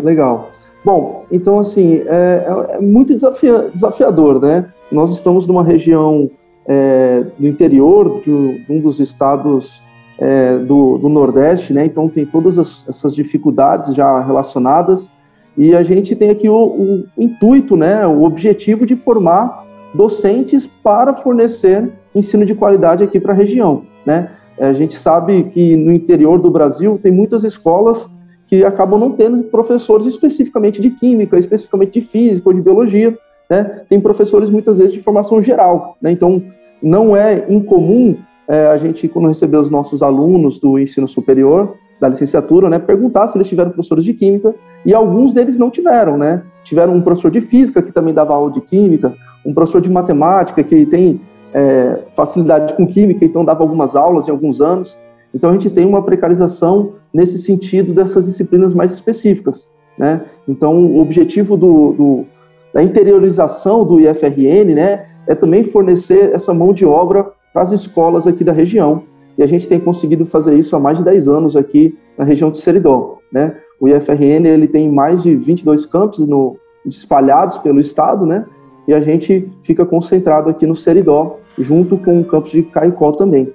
Legal. 0.01 0.54
Bom, 0.85 1.25
então 1.33 1.59
assim, 1.59 2.03
é, 2.07 2.47
é 2.73 2.81
muito 2.81 3.15
desafia, 3.15 3.71
desafiador, 3.73 4.41
né? 4.41 4.67
Nós 4.93 5.11
estamos 5.13 5.47
numa 5.47 5.65
região 5.65 6.31
é, 6.67 7.25
do 7.39 7.49
interior 7.49 8.21
de, 8.23 8.65
um 8.69 8.81
dos 8.81 9.01
estados 9.01 9.81
é, 10.19 10.59
do, 10.59 10.99
do, 10.99 11.09
Nordeste, 11.09 11.73
né? 11.73 11.87
Então 11.87 12.07
tem 12.09 12.27
todas 12.27 12.59
as, 12.59 12.87
essas 12.87 13.15
dificuldades 13.15 13.95
já 13.95 14.21
relacionadas 14.21 15.11
e 15.57 15.75
a 15.75 15.83
gente 15.83 16.15
tem 16.15 16.29
aqui 16.29 16.51
o, 16.51 16.55
o, 16.55 17.05
intuito, 17.17 17.77
né? 17.77 18.07
O 18.07 18.23
objetivo 18.23 18.85
de 18.85 18.95
formar 18.95 19.65
docentes 19.95 20.67
para 20.67 21.15
fornecer 21.15 21.91
ensino 22.15 22.45
de 22.45 22.55
qualidade 22.55 23.03
aqui 23.03 23.19
para 23.19 23.33
a 23.33 23.37
região, 23.37 23.85
né? 24.05 24.31
A 24.61 24.73
gente 24.75 24.97
sabe 24.97 25.45
que 25.45 25.77
no 25.77 25.93
interior 25.93 26.41
do 26.41 26.51
Brasil 26.51 26.99
tem 27.03 27.11
muitas 27.11 27.43
escolas 27.43 28.09
que 28.55 28.65
acabam 28.65 29.01
não 29.01 29.11
tendo 29.11 29.43
professores 29.45 30.07
especificamente 30.07 30.81
de 30.81 30.91
química, 30.91 31.37
especificamente 31.37 31.99
de 31.99 32.07
física 32.07 32.49
ou 32.49 32.55
de 32.55 32.63
biologia, 32.63 33.19
né? 33.51 33.81
Tem 33.89 34.01
professores 34.01 34.49
muitas 34.49 34.79
vezes 34.79 34.93
de 34.93 35.01
formação 35.01 35.43
geral, 35.43 35.97
né? 36.01 36.13
Então 36.13 36.41
não 36.81 37.17
é 37.17 37.47
incomum 37.49 38.17
é, 38.47 38.67
a 38.67 38.77
gente 38.77 39.09
quando 39.09 39.27
receber 39.27 39.57
os 39.57 39.71
nossos 39.71 40.03
alunos 40.03 40.61
do 40.61 40.79
ensino 40.79 41.09
superior, 41.09 41.75
da 42.01 42.09
licenciatura, 42.09 42.69
né, 42.69 42.79
perguntar 42.79 43.27
se 43.29 43.39
eles 43.39 43.49
tiveram 43.49 43.71
professores 43.71 44.05
de 44.05 44.13
química 44.13 44.55
e 44.85 44.93
alguns 44.93 45.33
deles 45.33 45.57
não 45.57 45.71
tiveram, 45.71 46.19
né? 46.19 46.43
Tiveram 46.63 46.95
um 46.95 47.01
professor 47.01 47.31
de 47.31 47.41
física 47.41 47.83
que 47.83 47.91
também 47.91 48.13
dava 48.15 48.35
aula 48.35 48.53
de 48.53 48.61
química, 48.61 49.15
um 49.45 49.53
professor 49.53 49.81
de 49.81 49.91
matemática 49.91 50.63
que 50.63 50.87
tem 50.87 51.21
é, 51.53 52.03
facilidade 52.15 52.75
com 52.75 52.87
química, 52.87 53.25
então 53.25 53.45
dava 53.45 53.65
algumas 53.65 53.97
aulas 53.97 54.29
em 54.29 54.31
alguns 54.31 54.61
anos. 54.61 54.99
Então 55.35 55.51
a 55.51 55.53
gente 55.55 55.69
tem 55.71 55.85
uma 55.85 56.03
precarização 56.03 56.93
nesse 57.13 57.39
sentido 57.39 57.93
dessas 57.93 58.27
disciplinas 58.27 58.73
mais 58.73 58.93
específicas. 58.93 59.69
Né? 59.99 60.23
Então 60.49 60.87
o 60.87 61.01
objetivo 61.01 61.57
do, 61.57 61.93
do, 61.93 62.25
da 62.73 62.83
interiorização 62.83 63.85
do 63.85 64.01
IFRN 64.01 64.75
né, 64.75 65.07
é 65.27 65.35
também 65.35 65.65
fornecer 65.65 66.33
essa 66.33 66.55
mão 66.55 66.73
de 66.73 66.87
obra 66.87 67.33
para 67.53 67.63
as 67.63 67.73
escolas 67.73 68.27
aqui 68.27 68.45
da 68.45 68.53
região. 68.53 69.03
E 69.37 69.43
a 69.43 69.47
gente 69.47 69.69
tem 69.69 69.81
conseguido 69.81 70.25
fazer 70.25 70.57
isso 70.57 70.77
há 70.77 70.79
mais 70.79 70.99
de 70.99 71.05
10 71.05 71.29
anos 71.29 71.57
aqui 71.57 71.99
na 72.17 72.25
região 72.25 72.51
de 72.51 72.59
Seridó. 72.59 73.19
Né? 73.33 73.57
O 73.81 73.89
IFRN 73.89 74.47
ele 74.47 74.69
tem 74.69 74.91
mais 74.91 75.23
de 75.23 75.35
22 75.35 75.87
campos 75.87 76.27
no, 76.27 76.57
espalhados 76.87 77.59
pelo 77.59 77.81
estado, 77.81 78.25
né? 78.25 78.45
e 78.87 78.95
a 78.95 79.01
gente 79.01 79.51
fica 79.63 79.85
concentrado 79.85 80.51
aqui 80.51 80.67
no 80.67 80.77
Seridó, 80.77 81.39
junto 81.59 81.97
com 81.97 82.21
o 82.21 82.25
campus 82.25 82.53
de 82.53 82.63
Caicó 82.63 83.13
também. 83.13 83.53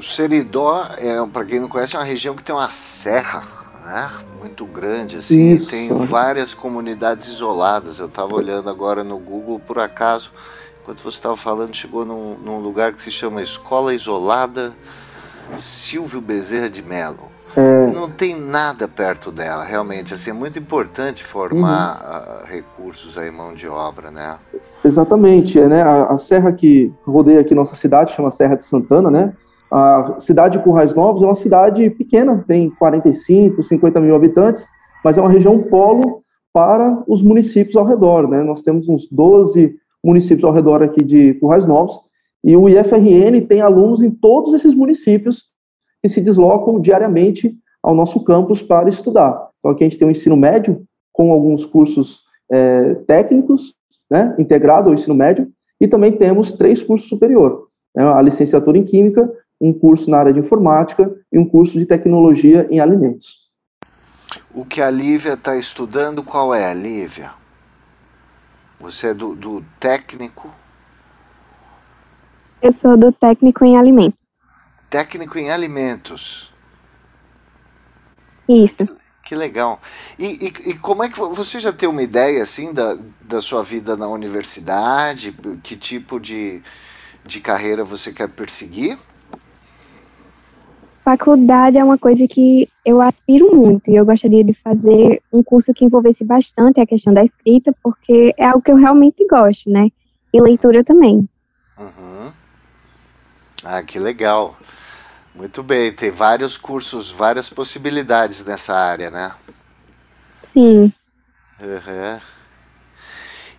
O 0.00 0.02
Seridó, 0.02 0.86
é, 0.96 1.26
para 1.26 1.44
quem 1.44 1.60
não 1.60 1.68
conhece, 1.68 1.94
é 1.94 1.98
uma 1.98 2.06
região 2.06 2.34
que 2.34 2.42
tem 2.42 2.54
uma 2.54 2.70
serra 2.70 3.42
né? 3.84 4.10
muito 4.38 4.64
grande, 4.64 5.16
assim, 5.16 5.52
Isso. 5.52 5.68
tem 5.68 5.90
várias 6.06 6.54
comunidades 6.54 7.28
isoladas. 7.28 7.98
Eu 7.98 8.06
estava 8.06 8.34
olhando 8.34 8.70
agora 8.70 9.04
no 9.04 9.18
Google, 9.18 9.60
por 9.60 9.78
acaso, 9.78 10.32
enquanto 10.80 11.02
você 11.02 11.18
estava 11.18 11.36
falando, 11.36 11.76
chegou 11.76 12.06
num, 12.06 12.34
num, 12.38 12.60
lugar 12.60 12.94
que 12.94 13.02
se 13.02 13.10
chama 13.10 13.42
Escola 13.42 13.92
Isolada 13.92 14.72
Silvio 15.58 16.22
Bezerra 16.22 16.70
de 16.70 16.80
Melo. 16.80 17.30
É... 17.54 17.86
Não 17.88 18.08
tem 18.08 18.34
nada 18.34 18.88
perto 18.88 19.30
dela, 19.30 19.64
realmente. 19.64 20.14
Assim, 20.14 20.30
é 20.30 20.32
muito 20.32 20.58
importante 20.58 21.22
formar 21.22 22.00
uhum. 22.02 22.42
uh, 22.42 22.46
recursos 22.46 23.18
aí, 23.18 23.30
mão 23.30 23.52
de 23.52 23.68
obra, 23.68 24.10
né? 24.10 24.38
Exatamente. 24.82 25.60
É, 25.60 25.68
né? 25.68 25.82
A, 25.82 26.04
a 26.04 26.16
serra 26.16 26.52
que 26.52 26.90
rodeia 27.04 27.42
aqui 27.42 27.54
nossa 27.54 27.76
cidade 27.76 28.14
chama 28.14 28.30
Serra 28.30 28.54
de 28.54 28.64
Santana, 28.64 29.10
né? 29.10 29.34
A 29.70 30.16
cidade 30.18 30.58
de 30.58 30.64
Currais 30.64 30.94
Novos 30.94 31.22
é 31.22 31.26
uma 31.26 31.34
cidade 31.34 31.88
pequena, 31.90 32.44
tem 32.46 32.70
45, 32.70 33.62
50 33.62 34.00
mil 34.00 34.16
habitantes, 34.16 34.66
mas 35.04 35.16
é 35.16 35.20
uma 35.20 35.30
região 35.30 35.62
polo 35.62 36.22
para 36.52 37.02
os 37.06 37.22
municípios 37.22 37.76
ao 37.76 37.84
redor. 37.84 38.28
Né? 38.28 38.42
Nós 38.42 38.62
temos 38.62 38.88
uns 38.88 39.08
12 39.08 39.76
municípios 40.04 40.44
ao 40.44 40.52
redor 40.52 40.82
aqui 40.82 41.04
de 41.04 41.34
Currais 41.34 41.66
Novos, 41.66 42.00
e 42.42 42.56
o 42.56 42.68
IFRN 42.68 43.46
tem 43.46 43.60
alunos 43.60 44.02
em 44.02 44.10
todos 44.10 44.54
esses 44.54 44.74
municípios 44.74 45.50
que 46.02 46.08
se 46.08 46.20
deslocam 46.20 46.80
diariamente 46.80 47.54
ao 47.82 47.94
nosso 47.94 48.24
campus 48.24 48.62
para 48.62 48.88
estudar. 48.88 49.50
Então 49.58 49.70
aqui 49.70 49.84
a 49.84 49.86
gente 49.88 49.98
tem 49.98 50.08
o 50.08 50.10
ensino 50.10 50.36
médio, 50.36 50.82
com 51.12 51.32
alguns 51.32 51.64
cursos 51.64 52.22
é, 52.50 52.94
técnicos, 53.06 53.74
né, 54.10 54.34
integrado 54.38 54.88
ao 54.88 54.94
ensino 54.94 55.14
médio, 55.14 55.48
e 55.80 55.86
também 55.86 56.12
temos 56.12 56.52
três 56.52 56.82
cursos 56.82 57.08
superior. 57.08 57.68
Né, 57.94 58.04
a 58.04 58.20
licenciatura 58.22 58.78
em 58.78 58.84
Química, 58.84 59.30
um 59.60 59.72
curso 59.72 60.08
na 60.08 60.18
área 60.18 60.32
de 60.32 60.40
informática 60.40 61.14
e 61.30 61.38
um 61.38 61.44
curso 61.44 61.78
de 61.78 61.84
tecnologia 61.84 62.66
em 62.70 62.80
alimentos. 62.80 63.40
O 64.54 64.64
que 64.64 64.80
a 64.80 64.90
Lívia 64.90 65.34
está 65.34 65.56
estudando, 65.56 66.22
qual 66.22 66.54
é 66.54 66.64
a 66.64 66.74
Lívia? 66.74 67.32
Você 68.80 69.08
é 69.08 69.14
do, 69.14 69.34
do 69.34 69.62
técnico? 69.78 70.50
Eu 72.62 72.72
sou 72.72 72.96
do 72.96 73.12
técnico 73.12 73.64
em 73.64 73.76
alimentos. 73.76 74.18
Técnico 74.88 75.38
em 75.38 75.50
alimentos. 75.50 76.52
Isso. 78.48 78.76
Que, 78.76 78.88
que 79.26 79.34
legal. 79.34 79.80
E, 80.18 80.46
e, 80.46 80.70
e, 80.70 80.78
como 80.78 81.02
é 81.02 81.08
que 81.08 81.18
você 81.18 81.60
já 81.60 81.72
tem 81.72 81.88
uma 81.88 82.02
ideia 82.02 82.42
assim 82.42 82.72
da, 82.72 82.98
da 83.20 83.40
sua 83.40 83.62
vida 83.62 83.96
na 83.96 84.08
universidade? 84.08 85.32
Que 85.62 85.76
tipo 85.76 86.18
de, 86.18 86.62
de 87.24 87.40
carreira 87.40 87.84
você 87.84 88.12
quer 88.12 88.28
perseguir? 88.28 88.98
Faculdade 91.04 91.78
é 91.78 91.84
uma 91.84 91.96
coisa 91.96 92.26
que 92.28 92.68
eu 92.84 93.00
aspiro 93.00 93.54
muito 93.54 93.90
e 93.90 93.96
eu 93.96 94.04
gostaria 94.04 94.44
de 94.44 94.52
fazer 94.52 95.22
um 95.32 95.42
curso 95.42 95.72
que 95.72 95.84
envolvesse 95.84 96.22
bastante 96.22 96.78
a 96.78 96.86
questão 96.86 97.12
da 97.12 97.24
escrita, 97.24 97.74
porque 97.82 98.34
é 98.36 98.44
algo 98.44 98.60
que 98.60 98.70
eu 98.70 98.76
realmente 98.76 99.26
gosto, 99.26 99.70
né? 99.70 99.88
E 100.32 100.40
leitura 100.40 100.84
também. 100.84 101.26
Uhum. 101.78 102.30
Ah, 103.64 103.82
que 103.82 103.98
legal. 103.98 104.56
Muito 105.34 105.62
bem, 105.62 105.90
tem 105.90 106.10
vários 106.10 106.58
cursos, 106.58 107.10
várias 107.10 107.48
possibilidades 107.48 108.44
nessa 108.44 108.76
área, 108.76 109.10
né? 109.10 109.32
Sim. 110.52 110.92
Uhum. 111.60 112.20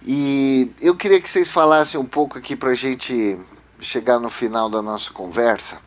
E 0.05 0.71
eu 0.79 0.95
queria 0.95 1.19
que 1.19 1.29
vocês 1.29 1.50
falassem 1.50 2.00
um 2.00 2.05
pouco 2.05 2.38
aqui 2.38 2.55
para 2.55 2.69
a 2.69 2.75
gente 2.75 3.39
chegar 3.79 4.19
no 4.19 4.29
final 4.29 4.69
da 4.69 4.81
nossa 4.81 5.12
conversa 5.12 5.79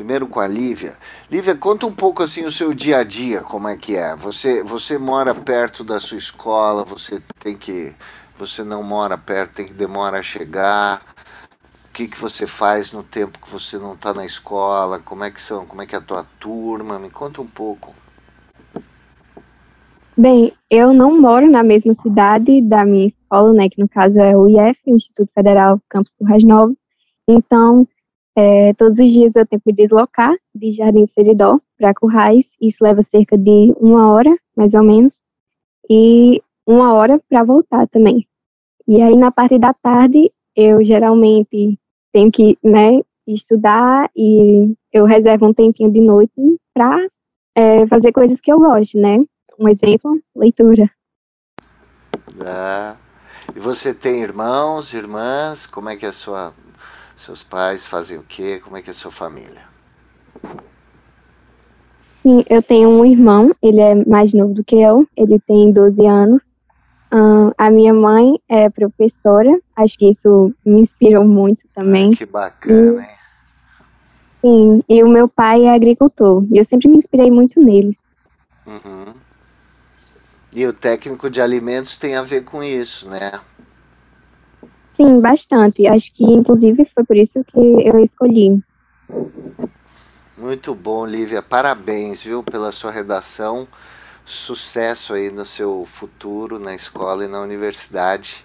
primeiro 0.00 0.26
com 0.26 0.40
a 0.40 0.48
Lívia. 0.48 0.94
Lívia, 1.30 1.54
conta 1.54 1.86
um 1.86 1.92
pouco 1.92 2.22
assim 2.22 2.46
o 2.46 2.50
seu 2.50 2.72
dia 2.72 3.00
a 3.00 3.04
dia, 3.04 3.42
como 3.42 3.68
é 3.68 3.76
que 3.76 3.94
é. 3.94 4.16
Você, 4.16 4.64
você 4.64 4.96
mora 4.96 5.34
perto 5.34 5.84
da 5.84 6.00
sua 6.00 6.16
escola, 6.16 6.84
você 6.84 7.20
tem 7.38 7.54
que. 7.54 7.94
Você 8.38 8.64
não 8.64 8.82
mora 8.82 9.18
perto, 9.18 9.56
tem 9.56 9.66
que 9.66 9.74
demorar 9.74 10.20
a 10.20 10.22
chegar. 10.22 11.02
O 11.84 11.92
que, 11.92 12.08
que 12.08 12.18
você 12.18 12.46
faz 12.46 12.92
no 12.92 13.02
tempo 13.02 13.38
que 13.38 13.50
você 13.50 13.76
não 13.76 13.92
está 13.92 14.14
na 14.14 14.24
escola? 14.24 14.98
Como 15.00 15.22
é 15.22 15.30
que 15.30 15.40
são? 15.40 15.66
Como 15.66 15.82
é 15.82 15.86
que 15.86 15.94
é 15.94 15.98
a 15.98 16.00
tua 16.02 16.24
turma? 16.38 16.98
Me 16.98 17.10
conta 17.10 17.42
um 17.42 17.46
pouco. 17.46 17.94
Bem, 20.16 20.54
eu 20.70 20.94
não 20.94 21.20
moro 21.20 21.50
na 21.50 21.62
mesma 21.62 21.94
cidade 22.00 22.62
da 22.62 22.86
minha 22.86 23.08
escola, 23.08 23.52
né, 23.52 23.68
que 23.68 23.78
no 23.78 23.88
caso 23.88 24.18
é 24.18 24.34
o 24.34 24.48
IF, 24.48 24.80
Instituto 24.86 25.30
Federal 25.34 25.78
Campus 25.90 26.12
do 26.18 26.46
Novo. 26.46 26.76
Então, 27.28 27.86
é, 28.40 28.72
todos 28.72 28.96
os 28.96 29.10
dias 29.10 29.32
eu 29.36 29.46
tenho 29.46 29.60
que 29.60 29.70
deslocar 29.70 30.34
de 30.54 30.70
Jardim 30.70 31.06
Seridó 31.06 31.60
para 31.76 31.92
Currais, 31.92 32.46
isso 32.58 32.78
leva 32.80 33.02
cerca 33.02 33.36
de 33.36 33.74
uma 33.76 34.10
hora, 34.10 34.34
mais 34.56 34.72
ou 34.72 34.82
menos, 34.82 35.12
e 35.90 36.42
uma 36.66 36.94
hora 36.94 37.20
para 37.28 37.44
voltar 37.44 37.86
também. 37.88 38.26
E 38.88 39.02
aí, 39.02 39.14
na 39.14 39.30
parte 39.30 39.58
da 39.58 39.74
tarde, 39.74 40.32
eu 40.56 40.82
geralmente 40.82 41.78
tenho 42.14 42.32
que 42.32 42.56
né, 42.64 43.00
estudar 43.26 44.10
e 44.16 44.74
eu 44.90 45.04
reservo 45.04 45.46
um 45.46 45.52
tempinho 45.52 45.92
de 45.92 46.00
noite 46.00 46.58
para 46.72 46.96
é, 47.54 47.86
fazer 47.88 48.10
coisas 48.10 48.40
que 48.40 48.50
eu 48.50 48.58
gosto, 48.58 48.98
né? 48.98 49.18
Um 49.58 49.68
exemplo, 49.68 50.18
leitura. 50.34 50.90
Ah, 52.42 52.96
E 53.54 53.60
você 53.60 53.92
tem 53.92 54.22
irmãos, 54.22 54.94
irmãs? 54.94 55.66
Como 55.66 55.90
é 55.90 55.96
que 55.96 56.06
é 56.06 56.08
a 56.08 56.12
sua 56.12 56.54
seus 57.20 57.42
pais 57.42 57.86
fazem 57.86 58.18
o 58.18 58.22
quê? 58.22 58.60
Como 58.62 58.76
é 58.76 58.82
que 58.82 58.90
é 58.90 58.92
a 58.92 58.94
sua 58.94 59.10
família? 59.10 59.62
Sim, 62.22 62.44
eu 62.48 62.62
tenho 62.62 62.88
um 62.88 63.04
irmão, 63.04 63.54
ele 63.62 63.80
é 63.80 63.94
mais 64.04 64.32
novo 64.32 64.52
do 64.52 64.64
que 64.64 64.76
eu, 64.76 65.06
ele 65.16 65.38
tem 65.40 65.72
12 65.72 66.06
anos. 66.06 66.40
Uh, 67.12 67.52
a 67.58 67.70
minha 67.70 67.92
mãe 67.92 68.40
é 68.48 68.70
professora, 68.70 69.50
acho 69.74 69.98
que 69.98 70.08
isso 70.08 70.54
me 70.64 70.80
inspirou 70.80 71.24
muito 71.24 71.66
também. 71.74 72.10
Que 72.10 72.26
bacana, 72.26 73.02
e, 73.02 73.04
hein? 73.04 73.20
Sim, 74.40 74.84
e 74.88 75.02
o 75.02 75.08
meu 75.08 75.28
pai 75.28 75.64
é 75.64 75.74
agricultor, 75.74 76.44
e 76.50 76.58
eu 76.58 76.64
sempre 76.66 76.88
me 76.88 76.96
inspirei 76.98 77.30
muito 77.30 77.60
nele. 77.60 77.96
Uhum. 78.66 79.12
E 80.52 80.66
o 80.66 80.72
técnico 80.72 81.28
de 81.28 81.40
alimentos 81.40 81.96
tem 81.96 82.16
a 82.16 82.22
ver 82.22 82.44
com 82.44 82.62
isso, 82.62 83.08
né? 83.08 83.32
Sim, 85.00 85.18
bastante. 85.18 85.86
Acho 85.86 86.12
que, 86.12 86.24
inclusive, 86.24 86.86
foi 86.94 87.04
por 87.04 87.16
isso 87.16 87.42
que 87.42 87.58
eu 87.58 87.98
escolhi. 88.00 88.62
Muito 90.36 90.74
bom, 90.74 91.06
Lívia. 91.06 91.40
Parabéns, 91.40 92.22
viu, 92.22 92.42
pela 92.42 92.70
sua 92.70 92.90
redação. 92.90 93.66
Sucesso 94.26 95.14
aí 95.14 95.30
no 95.30 95.46
seu 95.46 95.86
futuro, 95.86 96.58
na 96.58 96.74
escola 96.74 97.24
e 97.24 97.28
na 97.28 97.40
universidade. 97.40 98.44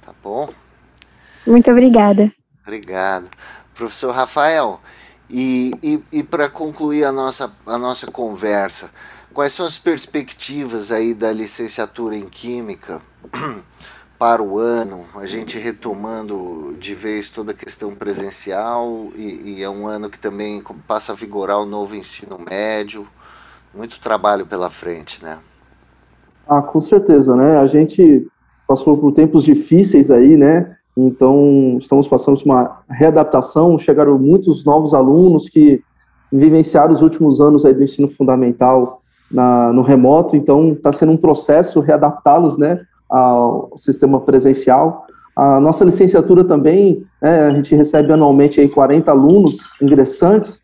Tá 0.00 0.14
bom? 0.22 0.48
Muito 1.46 1.70
obrigada. 1.70 2.32
Obrigado. 2.62 3.28
Professor 3.74 4.14
Rafael, 4.14 4.80
e, 5.28 5.70
e, 5.82 6.02
e 6.10 6.22
para 6.22 6.48
concluir 6.48 7.04
a 7.04 7.12
nossa, 7.12 7.52
a 7.66 7.76
nossa 7.76 8.10
conversa, 8.10 8.90
quais 9.34 9.52
são 9.52 9.66
as 9.66 9.76
perspectivas 9.76 10.90
aí 10.90 11.12
da 11.12 11.30
licenciatura 11.30 12.16
em 12.16 12.26
Química 12.26 13.02
para 14.18 14.42
o 14.42 14.58
ano, 14.58 15.04
a 15.16 15.26
gente 15.26 15.58
retomando 15.58 16.74
de 16.78 16.94
vez 16.94 17.30
toda 17.30 17.52
a 17.52 17.54
questão 17.54 17.94
presencial 17.94 19.08
e, 19.16 19.58
e, 19.58 19.62
é 19.62 19.68
um 19.68 19.86
ano 19.86 20.08
que 20.08 20.18
também 20.18 20.62
passa 20.86 21.12
a 21.12 21.14
vigorar 21.14 21.60
o 21.60 21.66
novo 21.66 21.96
ensino 21.96 22.38
médio, 22.38 23.06
muito 23.74 24.00
trabalho 24.00 24.46
pela 24.46 24.70
frente, 24.70 25.22
né? 25.22 25.38
Ah, 26.48 26.62
com 26.62 26.80
certeza, 26.80 27.34
né? 27.34 27.58
A 27.58 27.66
gente 27.66 28.26
passou 28.68 28.96
por 28.96 29.12
tempos 29.12 29.44
difíceis 29.44 30.10
aí, 30.10 30.36
né? 30.36 30.76
Então, 30.96 31.76
estamos 31.80 32.06
passando 32.06 32.38
por 32.38 32.44
uma 32.44 32.82
readaptação, 32.88 33.78
chegaram 33.78 34.16
muitos 34.18 34.64
novos 34.64 34.94
alunos 34.94 35.48
que 35.48 35.82
vivenciaram 36.32 36.92
os 36.92 37.02
últimos 37.02 37.40
anos 37.40 37.64
aí 37.64 37.74
do 37.74 37.82
ensino 37.82 38.08
fundamental 38.08 39.02
na, 39.30 39.72
no 39.72 39.82
remoto, 39.82 40.36
então 40.36 40.72
está 40.72 40.92
sendo 40.92 41.12
um 41.12 41.16
processo 41.16 41.80
readaptá-los, 41.80 42.56
né, 42.56 42.80
ao 43.08 43.72
sistema 43.76 44.20
presencial. 44.20 45.06
A 45.36 45.58
nossa 45.58 45.84
licenciatura 45.84 46.44
também, 46.44 47.04
né, 47.20 47.46
a 47.46 47.50
gente 47.50 47.74
recebe 47.74 48.12
anualmente 48.12 48.60
aí 48.60 48.68
40 48.68 49.10
alunos 49.10 49.58
ingressantes, 49.82 50.60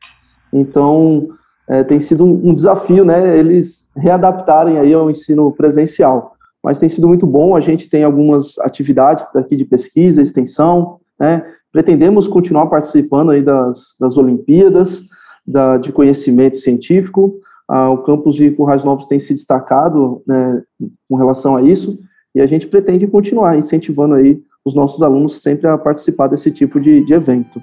então 0.52 1.28
é, 1.68 1.82
tem 1.82 1.98
sido 2.00 2.24
um, 2.24 2.50
um, 2.50 2.54
desafio, 2.54 3.04
né, 3.04 3.36
eles 3.38 3.90
readaptarem 3.96 4.78
aí 4.78 4.92
ao 4.94 5.10
ensino 5.10 5.50
presencial. 5.52 6.34
Mas 6.62 6.78
tem 6.78 6.88
sido 6.88 7.08
muito 7.08 7.26
bom, 7.26 7.56
a 7.56 7.60
gente 7.60 7.88
tem 7.88 8.04
algumas 8.04 8.58
atividades 8.60 9.24
aqui 9.34 9.56
de 9.56 9.64
pesquisa, 9.64 10.22
extensão, 10.22 10.98
né, 11.18 11.44
pretendemos 11.72 12.28
continuar 12.28 12.66
participando 12.66 13.30
aí 13.30 13.42
das, 13.42 13.96
das 13.98 14.16
Olimpíadas, 14.16 15.02
da, 15.46 15.78
de 15.78 15.90
conhecimento 15.90 16.58
científico, 16.58 17.40
ah, 17.68 17.90
o 17.90 17.98
campus 17.98 18.34
de 18.34 18.50
Currais 18.50 18.82
Novos 18.82 19.06
tem 19.06 19.20
se 19.20 19.32
destacado 19.32 20.22
né, 20.26 20.60
com 21.08 21.16
relação 21.16 21.54
a 21.56 21.62
isso, 21.62 21.98
e 22.34 22.40
a 22.40 22.46
gente 22.46 22.66
pretende 22.66 23.06
continuar 23.06 23.56
incentivando 23.56 24.14
aí 24.14 24.40
os 24.64 24.74
nossos 24.74 25.02
alunos 25.02 25.40
sempre 25.40 25.68
a 25.68 25.76
participar 25.78 26.28
desse 26.28 26.50
tipo 26.50 26.78
de, 26.80 27.04
de 27.04 27.14
evento. 27.14 27.62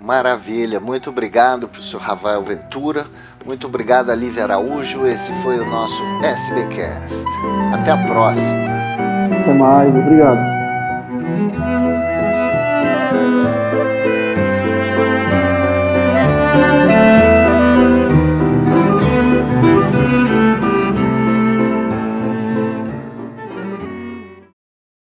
Maravilha, 0.00 0.80
muito 0.80 1.10
obrigado, 1.10 1.68
professor 1.68 2.00
Rafael 2.00 2.42
Ventura, 2.42 3.06
muito 3.44 3.66
obrigado, 3.66 4.12
Lívia 4.14 4.44
Araújo. 4.44 5.06
Esse 5.06 5.32
foi 5.42 5.58
o 5.58 5.66
nosso 5.66 6.02
SBcast. 6.22 7.26
Até 7.72 7.90
a 7.90 8.06
próxima. 8.06 8.56
Até 9.40 9.52
mais, 9.52 9.94
obrigado. 9.94 10.60